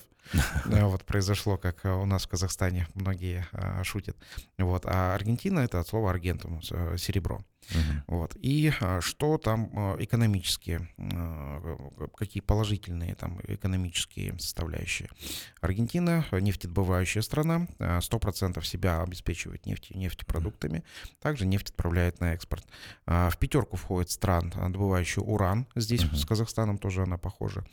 [0.66, 3.48] вот произошло, как у нас в Казахстане многие
[3.84, 4.18] шутят,
[4.58, 7.44] вот, а Аргентина это от слова аргентум, серебро.
[7.72, 8.18] Угу.
[8.18, 8.36] Вот.
[8.42, 11.78] И а, что там а, экономические, а,
[12.18, 15.10] какие положительные там экономические составляющие.
[15.62, 20.84] Аргентина нефтедобывающая страна, 100% себя обеспечивает нефть, нефтепродуктами,
[21.20, 22.66] также нефть отправляет на экспорт.
[23.06, 27.66] В пятерку входит стран, добывающих уран, здесь uh с Казахстаном тоже она похожа.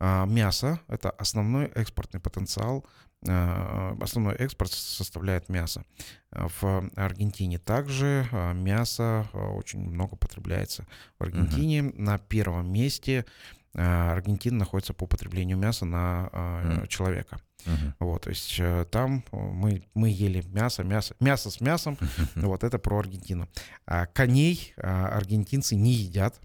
[0.00, 1.66] Мясо— это основной
[2.04, 2.84] экспортный потенциал
[3.26, 5.84] Э, основной экспорт составляет мясо.
[6.30, 10.86] В Аргентине также э, мясо э, очень много потребляется.
[11.18, 12.00] В Аргентине uh-huh.
[12.00, 13.24] на первом месте
[13.72, 16.86] Аргентина находится по потреблению мяса на uh-huh.
[16.86, 17.40] человека.
[17.64, 17.92] Uh-huh.
[17.98, 18.60] Вот, то есть
[18.92, 21.98] там мы, мы ели мясо, мясо, мясо с мясом.
[22.00, 22.28] Uh-huh.
[22.46, 23.48] Вот это про Аргентину.
[23.84, 26.38] А коней аргентинцы не едят.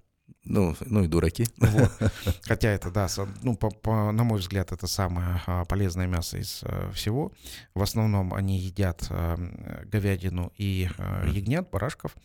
[0.46, 1.46] Ну, ну и дураки.
[1.58, 1.92] Вот.
[2.44, 3.08] Хотя это, да,
[3.44, 7.34] ну, по, по, на мой взгляд, это самое а, полезное мясо из а, всего.
[7.76, 9.38] В основном они едят а,
[9.86, 12.16] говядину и а, ягнят, барашков.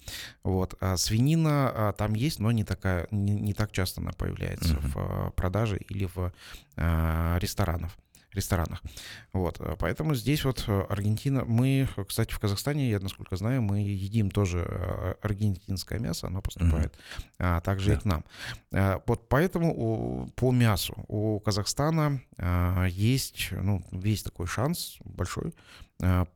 [0.42, 0.74] Вот.
[0.80, 4.96] А свинина а, там есть, но не, такая, не, не так часто она появляется в
[4.96, 6.32] а, продаже или в
[6.76, 7.38] а,
[8.34, 8.82] ресторанах.
[9.32, 13.80] Вот, э, поэтому здесь вот э, Аргентина, мы, кстати, в Казахстане, я насколько знаю, мы
[13.80, 17.24] едим тоже э, аргентинское мясо, оно поступает mm-hmm.
[17.38, 17.94] а, также да.
[17.94, 18.24] и к нам.
[18.72, 25.54] А, вот поэтому у, по мясу у Казахстана а, есть, ну, весь такой шанс большой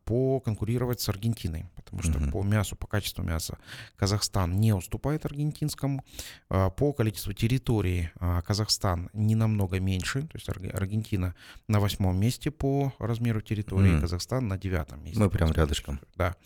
[0.05, 2.31] поконкурировать с Аргентиной, потому что mm-hmm.
[2.31, 3.59] по мясу, по качеству мяса
[3.97, 6.05] Казахстан не уступает аргентинскому,
[6.51, 11.35] э, по количеству территории э, Казахстан не намного меньше, то есть Аргентина
[11.67, 14.01] на восьмом месте по размеру территории, mm-hmm.
[14.01, 15.19] Казахстан на девятом месте.
[15.19, 16.01] Мы прям рядышком.
[16.17, 16.37] Да.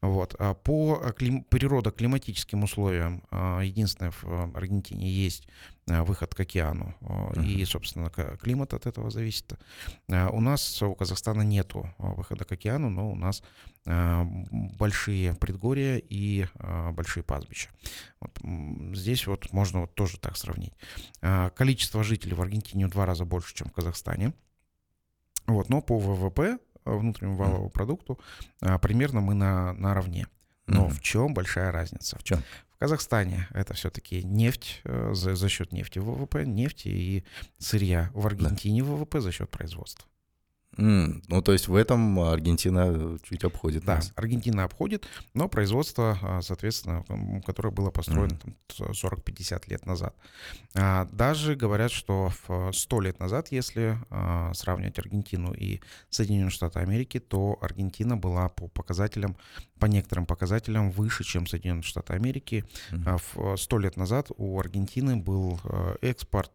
[0.00, 0.36] Вот.
[0.64, 1.44] По клим...
[1.44, 3.22] природоклиматическим условиям
[3.62, 6.94] единственное в Аргентине есть Э, выход к океану.
[7.00, 7.44] Uh-huh.
[7.44, 9.52] И, собственно, климат от этого зависит.
[10.08, 13.42] Э, у нас, у Казахстана нету выхода к океану, но у нас
[13.84, 16.46] большие предгорья и
[16.92, 17.68] большие пастбища.
[18.18, 18.38] Вот
[18.96, 20.72] здесь вот можно вот тоже так сравнить.
[21.54, 24.32] Количество жителей в Аргентине в два раза больше, чем в Казахстане.
[25.46, 28.18] Вот, но по ВВП, внутреннему валовому продукту,
[28.80, 30.28] примерно мы на, наравне.
[30.66, 30.90] Но mm-hmm.
[30.90, 32.18] в чем большая разница?
[32.18, 32.42] В чем?
[32.74, 37.24] В Казахстане это все-таки нефть э, за, за счет нефти ВВП, нефти и
[37.58, 38.10] сырья.
[38.14, 38.90] В Аргентине да.
[38.90, 40.08] ВВП за счет производства.
[40.76, 44.12] Mm, ну, то есть в этом Аргентина чуть обходит да, нас.
[44.16, 47.04] Аргентина обходит, но производство, а, соответственно,
[47.44, 48.92] которое было построено mm.
[48.92, 50.14] 40-50 лет назад.
[50.74, 56.80] А, даже говорят, что в 100 лет назад, если а, сравнивать Аргентину и Соединенные Штаты
[56.80, 59.36] Америки, то Аргентина была по показателям,
[59.78, 62.64] по некоторым показателям выше, чем Соединенные Штаты Америки.
[62.90, 63.20] Mm.
[63.34, 65.60] В 100 лет назад у Аргентины был
[66.00, 66.52] экспорт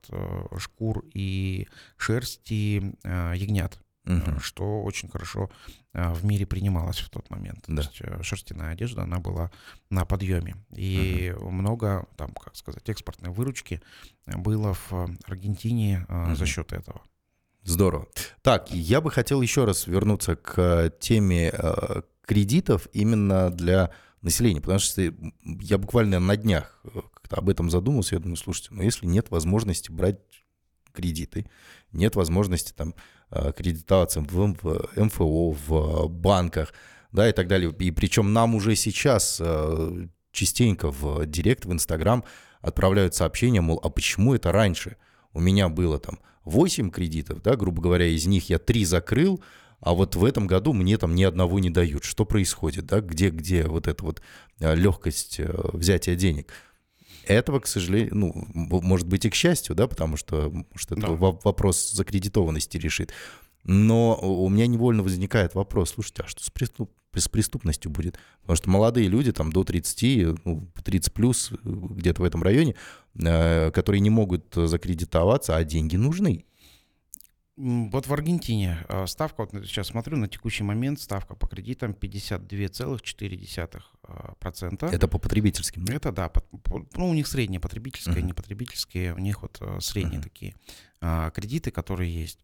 [0.58, 3.80] шкур и шерсти ягнят
[4.10, 4.40] угу.
[4.40, 5.50] что очень хорошо
[5.94, 7.64] э, в мире принималось в тот момент.
[7.68, 7.84] Да.
[7.84, 9.52] То есть э, шерстяная одежда, она была
[9.90, 10.56] на подъеме.
[10.76, 11.52] И угу.
[11.52, 13.82] много, там, как сказать, экспортной выручки
[14.26, 16.36] было в Аргентине угу.
[16.36, 17.02] за счет этого.
[17.64, 18.08] Здорово.
[18.42, 23.92] Так, я бы хотел еще раз вернуться к теме э, кредитов именно для
[24.22, 26.84] населения, потому что я буквально на днях
[27.30, 30.20] об этом задумался, я думаю, слушайте, но если нет возможности брать
[30.94, 31.46] кредиты,
[31.92, 32.94] нет возможности там
[33.32, 34.56] Э, кредитоваться в
[34.96, 36.74] МФО, в банках,
[37.12, 37.72] да, и так далее.
[37.78, 42.24] И причем нам уже сейчас э, частенько в директ, в Инстаграм
[42.62, 44.98] отправляют сообщения, мол, а почему это раньше?
[45.32, 49.44] У меня было там 8 кредитов, да, грубо говоря, из них я 3 закрыл,
[49.80, 52.06] а вот в этом году мне там ни одного не дают.
[52.06, 54.24] Что происходит, да, где, где вот эта вот
[54.60, 56.52] э, легкость взятия денег?
[57.26, 61.14] Этого, к сожалению, ну, может быть и к счастью, да, потому что, что это да.
[61.14, 63.12] вопрос закредитованности решит.
[63.64, 68.18] Но у меня невольно возникает вопрос, слушайте, а что с, преступ, с преступностью будет?
[68.42, 72.76] Потому что молодые люди, там, до 30, ну, 30 плюс, где-то в этом районе,
[73.16, 76.46] э, которые не могут закредитоваться, а деньги нужны.
[77.60, 84.90] Вот в Аргентине э, ставка, вот сейчас смотрю, на текущий момент ставка по кредитам 52,4%.
[84.90, 85.84] Это по потребительским?
[85.84, 85.94] Да?
[85.94, 88.22] Это да, по, по, ну у них средние потребительские, uh-huh.
[88.22, 90.24] не потребительские, у них вот э, средние uh-huh.
[90.24, 90.56] такие
[91.02, 92.40] а, кредиты, которые есть.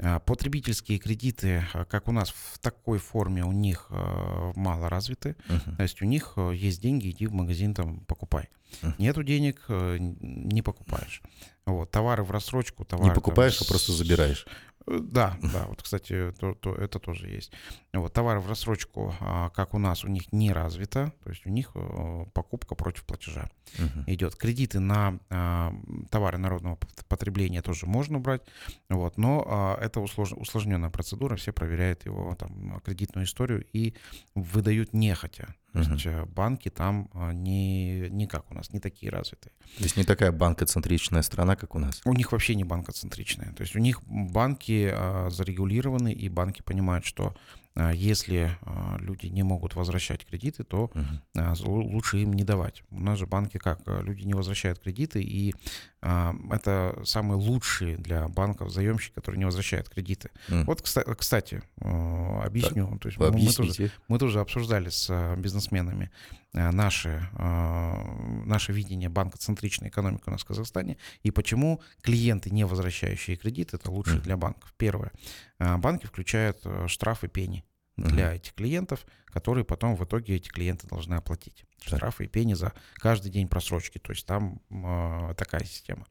[0.00, 5.34] А, потребительские кредиты, а, как у нас в такой форме, у них а, мало развиты.
[5.48, 5.76] Uh-huh.
[5.76, 8.48] То есть у них есть деньги, иди в магазин там покупай.
[8.82, 8.94] Uh-huh.
[8.98, 11.22] Нету денег, не покупаешь.
[11.68, 13.10] Вот, товары в рассрочку, товары...
[13.10, 14.46] Не покупаешь, там, а просто забираешь.
[14.86, 17.52] Э, да, да, вот, кстати, то, то, это тоже есть.
[17.92, 21.50] Вот, товары в рассрочку, а, как у нас, у них не развито, то есть у
[21.50, 24.04] них э, покупка против платежа uh-huh.
[24.06, 24.34] идет.
[24.36, 25.74] Кредиты на а,
[26.10, 26.78] товары народного
[27.08, 28.42] потребления тоже можно брать,
[28.88, 33.94] вот, но а, это услож, усложненная процедура, все проверяют его там, кредитную историю и
[34.34, 35.54] выдают нехотя.
[35.72, 39.52] То есть э, банки там не, не как у нас, не такие развитые.
[39.76, 42.00] То есть не такая банкоцентричная страна, как у нас?
[42.04, 43.52] У них вообще не банкоцентричная.
[43.52, 47.57] То есть у них банки а, зарегулированы, и банки понимают, что а,
[47.94, 51.68] если а, люди не могут возвращать кредиты, то uh-huh.
[51.68, 52.82] лучше им не давать.
[52.90, 53.80] У нас же банки как?
[53.86, 55.54] Люди не возвращают кредиты, и
[56.00, 60.30] это самые лучшие для банков заемщики, которые не возвращают кредиты.
[60.48, 60.64] Uh-huh.
[60.64, 62.88] Вот, кстати, объясню.
[62.88, 66.10] Так, то есть мы, мы, тоже, мы тоже обсуждали с бизнесменами
[66.52, 73.76] наше, наше видение банкоцентричной экономики у нас в Казахстане, и почему клиенты, не возвращающие кредиты,
[73.76, 74.22] это лучше uh-huh.
[74.22, 74.72] для банков.
[74.76, 75.12] Первое.
[75.58, 77.64] Банки включают штрафы пени
[77.98, 81.64] для этих клиентов, которые потом в итоге эти клиенты должны оплатить.
[81.80, 83.98] Штрафы и пени за каждый день просрочки.
[83.98, 86.06] То есть там э, такая система.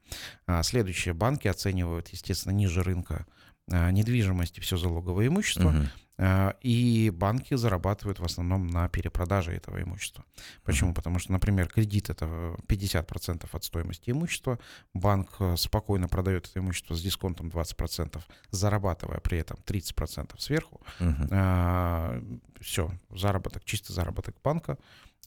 [0.46, 3.26] А следующие банки оценивают, естественно, ниже рынка
[3.68, 5.68] э, недвижимости все залоговое имущество.
[5.68, 5.86] Угу.
[6.18, 10.24] Э, и банки зарабатывают в основном на перепродаже этого имущества.
[10.64, 10.92] Почему?
[10.92, 12.26] Потому что, например, кредит это
[12.66, 14.58] 50% от стоимости имущества.
[14.94, 20.80] Банк э, спокойно продает это имущество с дисконтом 20%, зарабатывая при этом 30% сверху.
[20.98, 22.40] Uh-huh.
[22.60, 24.78] Все, заработок, чистый заработок банка.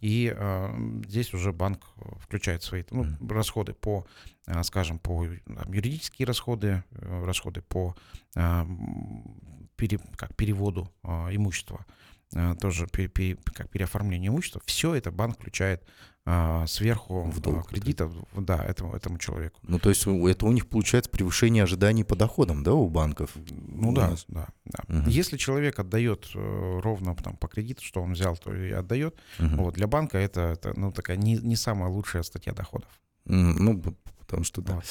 [0.02, 1.86] И э, здесь уже банк
[2.20, 3.34] включает свои ну, mm.
[3.34, 4.06] расходы по,
[4.48, 7.96] э, скажем, по там, юридические расходы, э, расходы по
[8.36, 8.66] э,
[9.76, 11.86] пере, как переводу э, имущества,
[12.34, 14.62] э, тоже пере, пере, как переоформление имущества.
[14.66, 15.92] Все это банк включает а,
[16.68, 19.60] сверху в долг, кредита, да, этому, этому человеку.
[19.64, 23.32] Ну, то есть это у них получается превышение ожиданий по доходам, да, у банков?
[23.50, 24.26] Ну у да, нас.
[24.28, 24.48] да.
[24.66, 24.84] да.
[25.00, 25.10] Угу.
[25.10, 29.64] Если человек отдает э, ровно там, по кредиту, что он взял, то и отдает, угу.
[29.64, 32.90] вот, для банка это, это ну, такая не, не самая лучшая статья доходов.
[33.26, 33.82] Ну,
[34.20, 34.76] потому что да.
[34.76, 34.86] Вот.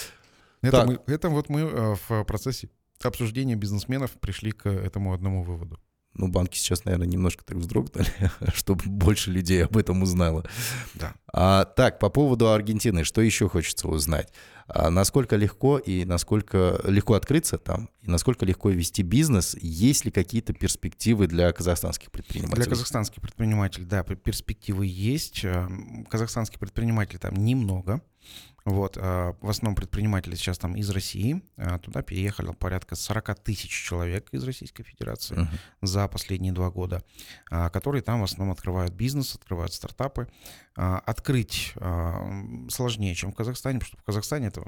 [0.63, 2.69] Это, мы, это вот мы э, в процессе
[3.03, 5.81] обсуждения бизнесменов пришли к этому одному выводу.
[6.15, 8.07] Ну, банки сейчас, наверное, немножко так вздрогнули,
[8.55, 10.45] чтобы больше людей об этом узнало.
[10.95, 11.15] Да.
[11.33, 14.33] А, так, по поводу Аргентины, что еще хочется узнать?
[14.67, 19.57] А, насколько легко и насколько легко открыться там, и насколько легко вести бизнес?
[19.61, 22.63] Есть ли какие-то перспективы для казахстанских предпринимателей?
[22.63, 25.45] Для казахстанских предпринимателей, да, перспективы есть.
[26.09, 28.03] Казахстанских предпринимателей там немного.
[28.65, 31.43] Вот, а, в основном предприниматели сейчас там из России.
[31.57, 35.49] А, туда переехали порядка 40 тысяч человек из Российской Федерации uh-huh.
[35.83, 37.03] за последние два года,
[37.51, 40.29] а, которые там в основном открывают бизнес, открывают стартапы.
[40.77, 41.75] Открыть
[42.71, 44.63] сложнее, чем в Казахстане, потому что в Казахстане это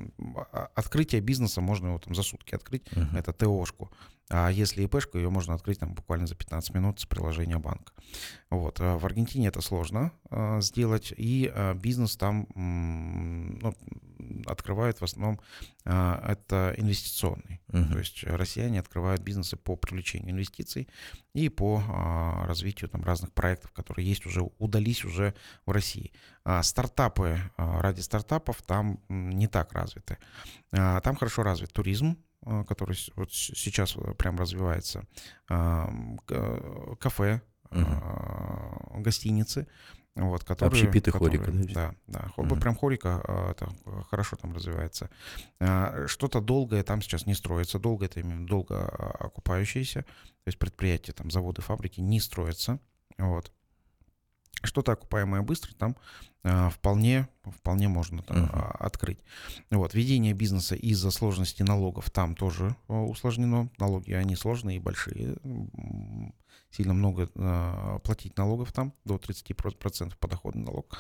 [0.75, 3.19] открытие бизнеса можно его там за сутки открыть, uh-huh.
[3.19, 3.91] это ТОшку.
[4.33, 7.93] А если ИПшку, ее можно открыть там буквально за 15 минут с приложения банка.
[8.49, 8.81] Вот.
[8.81, 10.11] В Аргентине это сложно
[10.61, 13.75] сделать, и бизнес там ну,
[14.47, 15.41] открывают в основном
[15.85, 17.61] а, это инвестиционный.
[17.69, 17.93] Uh-huh.
[17.93, 20.89] То есть россияне открывают бизнесы по привлечению инвестиций
[21.35, 25.35] и по а, развитию там, разных проектов, которые есть уже, удались уже
[25.67, 26.13] в России.
[26.45, 30.19] А стартапы ради стартапов там не так развиты.
[30.71, 32.17] Там хорошо развит туризм,
[32.67, 35.07] который вот сейчас прям развивается,
[35.47, 39.01] кафе, uh-huh.
[39.01, 39.67] гостиницы
[40.15, 41.95] вот, которые, Общепит и которые, хорика, да?
[42.07, 42.43] Да, да.
[42.43, 42.57] Угу.
[42.57, 43.69] Прям хорика а, это
[44.11, 45.09] хорошо там развивается.
[45.59, 47.79] А, что-то долгое там сейчас не строится.
[47.79, 50.03] Долго это именно долго окупающееся.
[50.03, 52.79] То есть предприятия, там, заводы, фабрики не строятся.
[53.17, 53.53] Вот.
[54.63, 55.97] Что-то окупаемое быстро там
[56.45, 58.77] а, вполне, вполне можно там, uh-huh.
[58.79, 59.19] открыть.
[59.71, 59.95] Вот.
[59.95, 63.71] Ведение бизнеса из-за сложности налогов там тоже усложнено.
[63.79, 65.37] Налоги, они сложные и большие
[66.73, 70.99] сильно много э, платить налогов там, до 30% подоходный налог.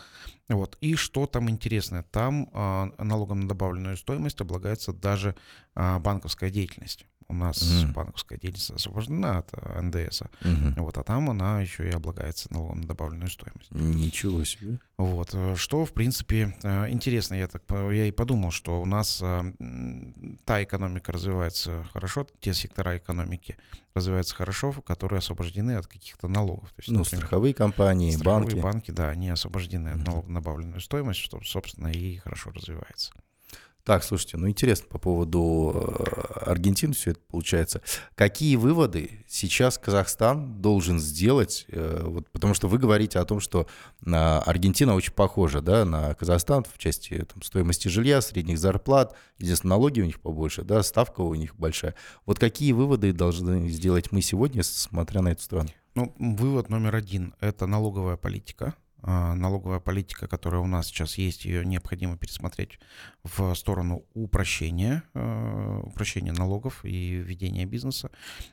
[0.48, 0.76] Вот.
[0.80, 2.02] И что там интересное?
[2.02, 5.34] Там э, налогом на добавленную стоимость облагается даже
[5.74, 7.06] э, банковская деятельность.
[7.28, 7.92] У нас mm.
[7.92, 10.22] банковская деятельность освобождена от НДС.
[10.22, 10.74] Mm-hmm.
[10.76, 13.70] Вот, а там она еще и облагается налогом на добавленную стоимость.
[13.70, 14.78] Ничего себе.
[14.96, 19.20] Вот, э, что, в принципе, э, интересно, я, так, я и подумал, что у нас
[19.22, 19.42] э,
[20.44, 23.56] та экономика развивается хорошо, те сектора экономики
[23.94, 26.68] развиваются хорошо, которые освобождены от каких-то налогов.
[26.70, 28.62] То есть, ну, например, страховые компании, страховые банки.
[28.62, 33.12] банки, да, они освобожденные от налога на добавленную стоимость, что, собственно, и хорошо развивается.
[33.84, 37.82] Так, слушайте, ну интересно по поводу э, Аргентины все это получается.
[38.14, 41.66] Какие выводы сейчас Казахстан должен сделать?
[41.66, 43.66] Э, вот, потому что вы говорите о том, что
[44.04, 50.00] Аргентина очень похожа да, на Казахстан в части там, стоимости жилья, средних зарплат, единственное, налоги
[50.00, 51.96] у них побольше, да, ставка у них большая.
[52.24, 55.70] Вот какие выводы должны сделать мы сегодня, смотря на эту страну?
[55.96, 58.74] Ну, вывод номер один– это налоговая политика.
[59.04, 62.78] А, налоговая политика, которая у нас сейчас есть, ее необходимо пересмотреть
[63.24, 68.10] в сторону упрощения, а, упрощения налогов и ведения бизнеса,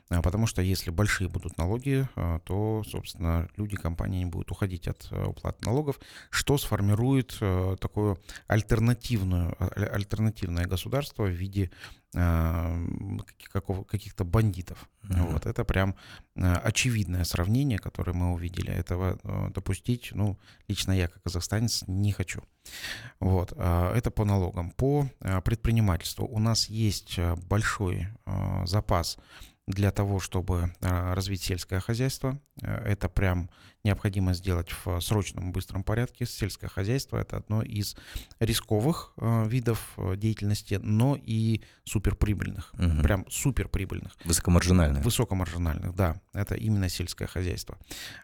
[0.08, 2.08] а, потому что если большие будут налоги,
[2.44, 7.38] то, собственно, люди, компании не будут уходить от уплаты налогов, что сформирует
[7.80, 11.70] такое альтернативное, альтернативное государство в виде
[12.12, 14.88] каких-то бандитов.
[15.04, 15.32] Mm-hmm.
[15.32, 15.94] Вот, это прям
[16.34, 18.72] очевидное сравнение, которое мы увидели.
[18.72, 19.18] Этого
[19.50, 22.42] допустить, ну, лично я, как казахстанец, не хочу.
[23.20, 24.70] Вот, это по налогам.
[24.72, 25.08] По
[25.44, 27.18] предпринимательству у нас есть
[27.48, 28.08] большой
[28.64, 29.18] запас
[29.66, 32.40] для того, чтобы развить сельское хозяйство.
[32.60, 33.50] Это прям
[33.84, 36.26] необходимо сделать в срочном быстром порядке.
[36.26, 37.96] Сельское хозяйство– это одно из
[38.38, 43.02] рисковых э, видов э, деятельности, но и суперприбыльных, угу.
[43.02, 44.12] прям суперприбыльных.
[44.24, 45.04] Высокомаржинальных.
[45.04, 46.20] Высокомаржинальных, да.
[46.32, 47.78] Это именно сельское хозяйство.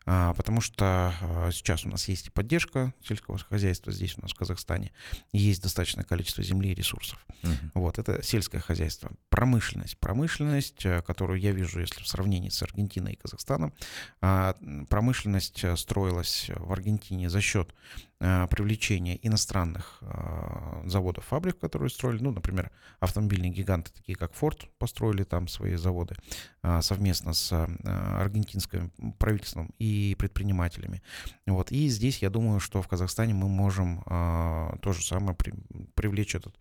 [0.04, 4.32] А, потому что а, сейчас у нас есть и поддержка сельского хозяйства здесь у нас
[4.32, 4.92] в Казахстане,
[5.32, 7.24] есть достаточное количество земли и ресурсов.
[7.42, 7.52] Угу.
[7.74, 9.10] Вот, это сельское хозяйство.
[9.30, 9.98] Промышленность.
[9.98, 13.72] Промышленность, э, которую я вижу, если в сравнении с Аргентиной и Казахстаном,
[14.20, 14.54] а,
[14.88, 17.74] промышленность промышленность э, строилась в Аргентине за счет
[18.20, 22.70] э, привлечения иностранных э, заводов, фабрик, которые строили, ну, например,
[23.00, 26.16] автомобильные гиганты, такие как Ford, построили там свои заводы
[26.80, 31.00] совместно с аргентинским правительством и предпринимателями.
[31.46, 31.70] Вот.
[31.70, 35.36] И здесь, я думаю, что в Казахстане мы можем то же самое
[35.94, 36.58] привлечь этот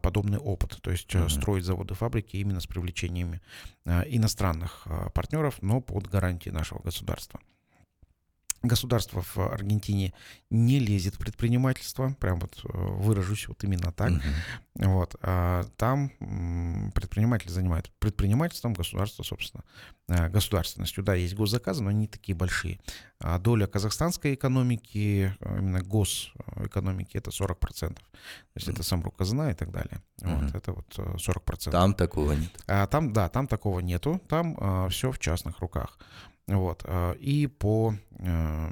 [0.00, 1.28] подобный опыт, то есть mm-hmm.
[1.28, 3.40] строить заводы, фабрики именно с привлечениями
[3.84, 7.40] иностранных партнеров, но под гарантией нашего государства
[8.66, 10.12] государство в Аргентине
[10.50, 14.12] не лезет в предпринимательство, прям вот э, выражусь вот именно так.
[14.12, 14.22] Uh-huh.
[14.74, 16.10] Вот, а там
[16.94, 19.64] предприниматели занимают предпринимательством, государство, собственно,
[20.08, 21.02] э, государственностью.
[21.02, 22.78] Да, есть госзаказы, но они не такие большие.
[23.18, 27.94] А доля казахстанской экономики, э, именно госэкономики, это 40%.
[27.94, 28.00] То
[28.54, 28.72] есть uh-huh.
[28.72, 30.02] это сам казна и так далее.
[30.20, 30.44] Uh-huh.
[30.44, 31.70] Вот, это вот 40%.
[31.70, 32.50] Там такого нет.
[32.66, 34.20] А, там, да, там такого нету.
[34.28, 35.98] Там а, все в частных руках.
[36.46, 36.82] Вот.
[36.84, 38.68] Э, и по, э,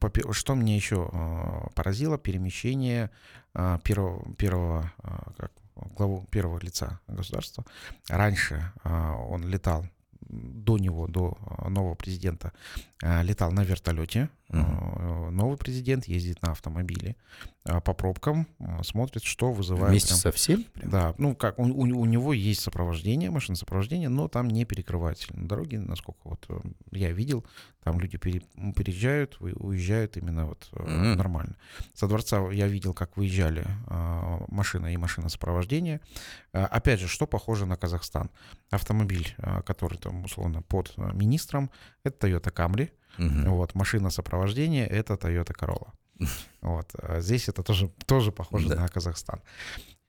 [0.00, 3.10] по что мне еще э, поразило, перемещение
[3.84, 4.92] первого, первого
[5.36, 5.52] как,
[5.96, 7.64] главу первого лица государства.
[8.08, 9.86] Раньше он летал
[10.20, 11.38] до него, до
[11.68, 12.52] нового президента,
[13.00, 14.28] летал на вертолете.
[14.50, 15.30] Uh-huh.
[15.30, 17.16] Новый президент ездит на автомобиле
[17.64, 18.46] по пробкам,
[18.82, 19.90] смотрит, что вызывает...
[19.90, 20.66] Вместе прям, со всем?
[20.76, 25.48] Да, ну как, у, у него есть сопровождение, машина сопровождения, но там не перекрыватель на
[25.48, 26.46] дороге, насколько вот
[26.90, 27.44] я видел,
[27.82, 28.42] там люди пере,
[28.76, 31.16] переезжают, уезжают именно вот mm-hmm.
[31.16, 31.56] нормально.
[31.94, 33.66] Со дворца я видел, как выезжали
[34.48, 36.02] машина и машина сопровождения.
[36.52, 38.30] Опять же, что похоже на Казахстан?
[38.70, 39.34] Автомобиль,
[39.64, 41.70] который там условно под министром,
[42.04, 43.50] это Toyota Camry, Угу.
[43.50, 45.92] Вот, машина сопровождения— это Toyota Corolla.
[46.62, 46.86] Вот.
[47.02, 48.76] А здесь это тоже, тоже похоже да.
[48.76, 49.42] на Казахстан.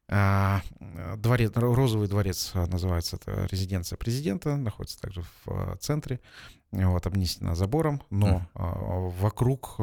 [0.08, 0.62] А,
[1.18, 6.20] дворец, розовый дворец называется, это резиденция президента, находится также в а, центре,
[6.72, 9.10] вот, обнесена забором, но mm.
[9.20, 9.76] вокруг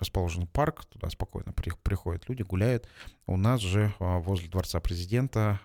[0.00, 2.88] расположен парк, туда спокойно приходят люди, гуляют.
[3.26, 5.60] У нас же возле дворца президента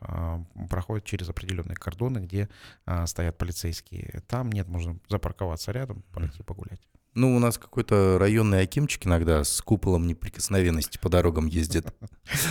[0.70, 2.48] проходит через определенные кордоны, где
[3.06, 4.22] стоят полицейские.
[4.28, 6.82] Там нет, можно запарковаться рядом, пройти погулять.
[7.14, 11.94] Ну, у нас какой-то районный Акимчик иногда с куполом неприкосновенности по дорогам ездит.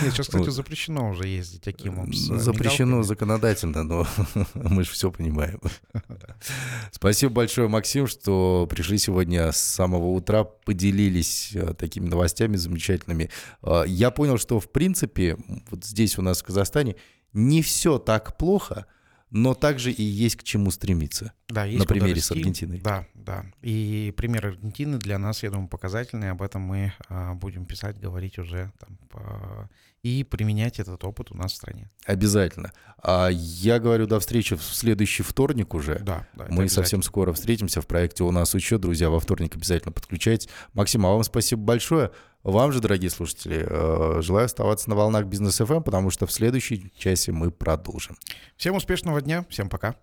[0.03, 2.13] Нет, сейчас, кстати, запрещено уже ездить Акимом.
[2.13, 4.07] Запрещено законодательно, но
[4.53, 5.59] мы же все понимаем.
[6.91, 13.31] Спасибо большое, Максим, что пришли сегодня с самого утра, поделились э, такими новостями замечательными.
[13.63, 15.37] Э, я понял, что, в принципе,
[15.71, 16.97] вот здесь у нас в Казахстане
[17.33, 18.85] не все так плохо,
[19.31, 21.33] но также и есть к чему стремиться.
[21.47, 22.27] Да, есть на примере расти.
[22.27, 22.81] с Аргентиной.
[22.81, 23.45] Да, да.
[23.61, 26.31] И пример Аргентины для нас, я думаю, показательный.
[26.31, 29.69] Об этом мы а, будем писать, говорить уже там, по...
[30.03, 31.89] и применять этот опыт у нас в стране.
[32.05, 32.71] Обязательно.
[32.97, 35.99] А я говорю до встречи в следующий вторник уже.
[35.99, 36.47] Да, да.
[36.49, 38.81] Мы совсем скоро встретимся в проекте «У нас учет».
[38.81, 40.49] Друзья, во вторник обязательно подключайтесь.
[40.73, 42.11] Максим, а вам спасибо большое.
[42.43, 46.31] Вам же, дорогие слушатели, э, желаю оставаться на волнах бизнес FM, эм, потому что в
[46.31, 48.17] следующей части мы продолжим.
[48.57, 49.95] Всем успешного дня, всем пока.